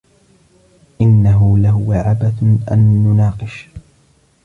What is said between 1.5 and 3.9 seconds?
لهو عبث ان نناقش.